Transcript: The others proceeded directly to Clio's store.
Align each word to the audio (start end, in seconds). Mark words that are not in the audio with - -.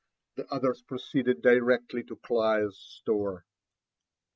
The 0.33 0.51
others 0.51 0.81
proceeded 0.81 1.43
directly 1.43 2.03
to 2.05 2.15
Clio's 2.15 2.79
store. 3.01 3.45